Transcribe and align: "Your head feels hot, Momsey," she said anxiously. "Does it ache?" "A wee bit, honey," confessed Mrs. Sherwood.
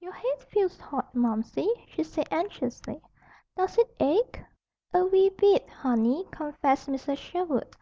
"Your 0.00 0.12
head 0.12 0.42
feels 0.50 0.78
hot, 0.78 1.14
Momsey," 1.14 1.66
she 1.88 2.02
said 2.04 2.28
anxiously. 2.30 3.00
"Does 3.56 3.78
it 3.78 3.88
ache?" 4.00 4.38
"A 4.92 5.06
wee 5.06 5.30
bit, 5.30 5.66
honey," 5.70 6.26
confessed 6.30 6.90
Mrs. 6.90 7.16
Sherwood. 7.16 7.74